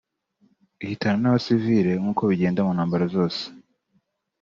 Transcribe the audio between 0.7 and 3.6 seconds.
ihitana n’abasivili nk’uko bigenda mu ntambara zose